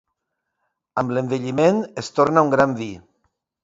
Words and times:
Amb 1.03 1.13
l'envelliment 1.17 1.79
es 2.05 2.13
torna 2.19 2.49
un 2.49 2.53
gran 2.59 2.79
vi. 2.85 2.93